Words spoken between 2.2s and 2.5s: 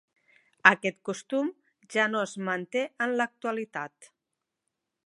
es